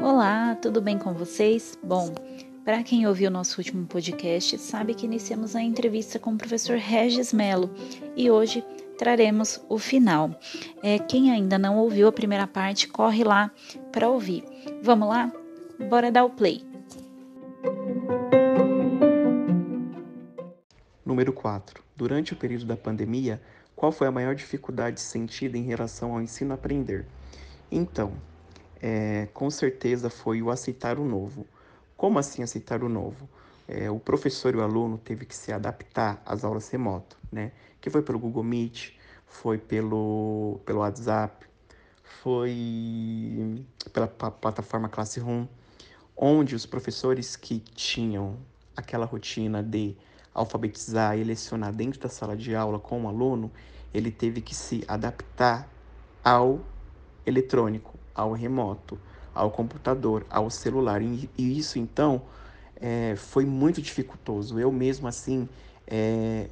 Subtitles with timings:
[0.00, 1.78] Olá, tudo bem com vocês?
[1.82, 2.14] Bom,
[2.64, 7.30] para quem ouviu nosso último podcast, sabe que iniciamos a entrevista com o professor Regis
[7.30, 7.70] Melo
[8.16, 8.64] e hoje
[8.96, 10.30] traremos o final.
[10.82, 13.50] É, quem ainda não ouviu a primeira parte, corre lá
[13.92, 14.44] para ouvir.
[14.82, 15.30] Vamos lá?
[15.90, 16.64] Bora dar o play.
[21.04, 21.82] Número 4.
[21.94, 23.42] Durante o período da pandemia,
[23.78, 27.06] qual foi a maior dificuldade sentida em relação ao ensino-aprender?
[27.70, 28.12] Então,
[28.82, 31.46] é, com certeza foi o aceitar o novo.
[31.96, 33.28] Como assim aceitar o novo?
[33.68, 37.52] É, o professor e o aluno teve que se adaptar às aulas remoto, né?
[37.80, 38.94] Que foi pelo Google Meet,
[39.28, 41.46] foi pelo, pelo WhatsApp,
[42.02, 45.46] foi pela plataforma Classroom,
[46.16, 48.40] onde os professores que tinham
[48.76, 49.96] aquela rotina de
[50.34, 53.50] alfabetizar e lecionar dentro da sala de aula com o aluno,
[53.92, 55.68] ele teve que se adaptar
[56.22, 56.60] ao
[57.24, 58.98] eletrônico, ao remoto,
[59.34, 61.00] ao computador, ao celular.
[61.02, 62.22] E isso, então,
[62.76, 64.58] é, foi muito dificultoso.
[64.58, 65.48] Eu mesmo, assim,
[65.86, 66.48] é,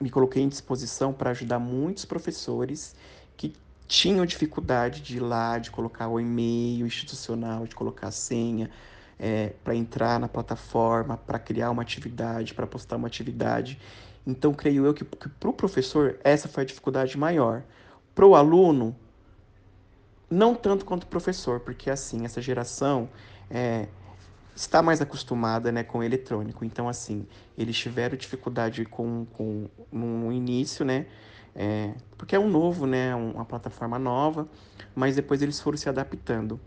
[0.00, 2.94] me coloquei em disposição para ajudar muitos professores
[3.36, 3.54] que
[3.86, 8.70] tinham dificuldade de ir lá, de colocar o e-mail institucional, de colocar a senha,
[9.18, 13.78] é, para entrar na plataforma, para criar uma atividade, para postar uma atividade.
[14.26, 17.62] Então, creio eu que, que para o professor essa foi a dificuldade maior.
[18.14, 18.94] Para o aluno,
[20.30, 23.08] não tanto quanto o professor, porque assim, essa geração
[23.50, 23.88] é,
[24.54, 26.64] está mais acostumada né, com o eletrônico.
[26.64, 27.26] Então, assim,
[27.56, 31.06] eles tiveram dificuldade com, com no início, né?
[31.54, 33.14] É, porque é um novo, né?
[33.14, 34.48] Uma plataforma nova,
[34.94, 36.58] mas depois eles foram se adaptando.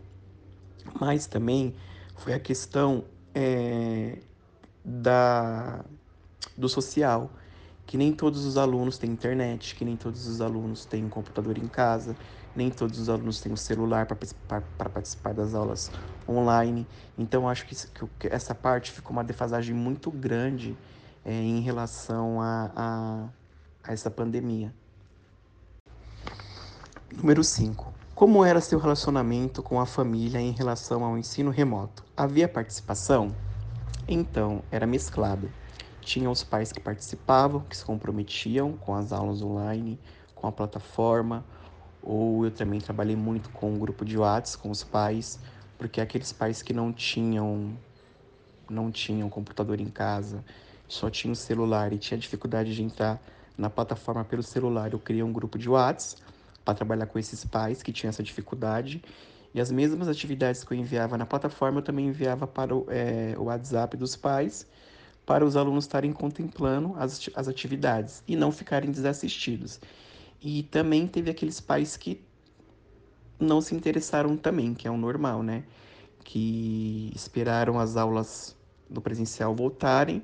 [1.00, 1.74] Mas também
[2.16, 4.18] foi a questão é,
[4.84, 5.84] da,
[6.56, 7.30] do social,
[7.86, 11.56] que nem todos os alunos têm internet, que nem todos os alunos têm um computador
[11.58, 12.16] em casa,
[12.54, 14.16] nem todos os alunos têm um celular para
[14.88, 15.90] participar, das aulas
[16.28, 16.86] online.
[17.18, 17.76] Então, acho que,
[18.18, 20.76] que, essa parte ficou uma defasagem muito grande
[21.24, 23.28] é, em relação a, a,
[23.84, 24.74] a essa pandemia.
[27.14, 27.95] Número 5.
[28.16, 32.02] Como era seu relacionamento com a família em relação ao ensino remoto?
[32.16, 33.36] Havia participação?
[34.08, 35.50] Então, era mesclado.
[36.00, 40.00] Tinha os pais que participavam, que se comprometiam com as aulas online,
[40.34, 41.44] com a plataforma,
[42.02, 45.38] ou eu também trabalhei muito com um grupo de WhatsApp com os pais,
[45.76, 47.76] porque aqueles pais que não tinham
[48.70, 50.42] não tinham computador em casa,
[50.88, 53.20] só tinham celular e tinha dificuldade de entrar
[53.58, 56.22] na plataforma pelo celular, eu criei um grupo de WhatsApp
[56.66, 59.02] para trabalhar com esses pais que tinham essa dificuldade.
[59.54, 63.34] E as mesmas atividades que eu enviava na plataforma, eu também enviava para o, é,
[63.38, 64.66] o WhatsApp dos pais,
[65.24, 69.80] para os alunos estarem contemplando as, as atividades e não ficarem desassistidos.
[70.42, 72.20] E também teve aqueles pais que
[73.38, 75.64] não se interessaram também, que é o normal, né?
[76.24, 78.56] Que esperaram as aulas
[78.90, 80.22] do presencial voltarem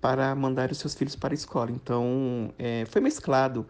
[0.00, 1.70] para mandar os seus filhos para a escola.
[1.70, 3.66] Então, é, foi mesclado.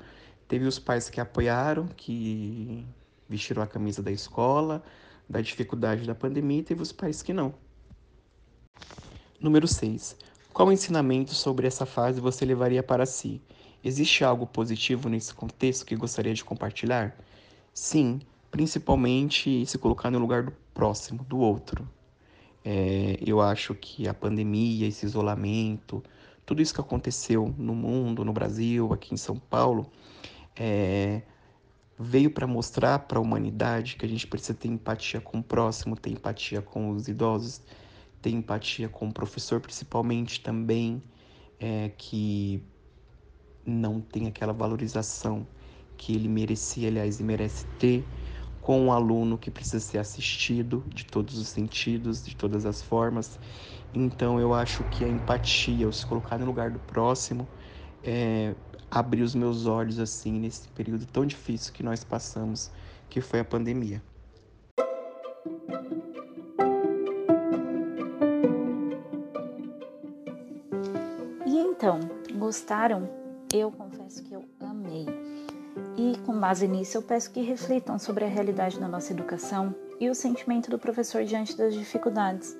[0.50, 2.84] Teve os pais que apoiaram, que
[3.28, 4.82] vestiram a camisa da escola,
[5.28, 7.54] da dificuldade da pandemia, e teve os pais que não.
[9.40, 10.16] Número 6.
[10.52, 13.40] Qual ensinamento sobre essa fase você levaria para si?
[13.84, 17.16] Existe algo positivo nesse contexto que gostaria de compartilhar?
[17.72, 18.18] Sim,
[18.50, 21.88] principalmente se colocar no lugar do próximo, do outro.
[22.64, 26.02] É, eu acho que a pandemia, esse isolamento,
[26.44, 29.88] tudo isso que aconteceu no mundo, no Brasil, aqui em São Paulo,
[30.56, 31.22] é,
[31.98, 35.96] veio para mostrar para a humanidade que a gente precisa ter empatia com o próximo,
[35.96, 37.62] ter empatia com os idosos,
[38.22, 41.02] ter empatia com o professor, principalmente também,
[41.58, 42.70] é, que
[43.64, 45.48] não tem aquela valorização
[45.96, 48.10] que ele merecia, aliás, e merece ter
[48.60, 53.38] com um aluno que precisa ser assistido de todos os sentidos, de todas as formas.
[53.92, 57.50] Então, eu acho que a empatia, o se colocar no lugar do próximo,
[58.02, 58.56] é,
[58.90, 62.70] abrir os meus olhos assim nesse período tão difícil que nós passamos,
[63.08, 64.02] que foi a pandemia.
[71.46, 72.00] E então,
[72.34, 73.08] gostaram?
[73.52, 75.06] Eu confesso que eu amei.
[75.96, 80.08] E com base nisso, eu peço que reflitam sobre a realidade da nossa educação e
[80.08, 82.56] o sentimento do professor diante das dificuldades.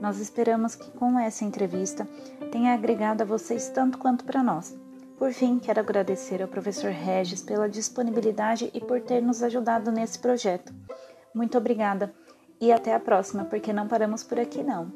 [0.00, 2.08] Nós esperamos que com essa entrevista
[2.50, 4.74] tenha agregado a vocês tanto quanto para nós.
[5.20, 10.18] Por fim, quero agradecer ao professor Regis pela disponibilidade e por ter nos ajudado nesse
[10.18, 10.72] projeto.
[11.34, 12.10] Muito obrigada
[12.58, 14.90] e até a próxima, porque não paramos por aqui não.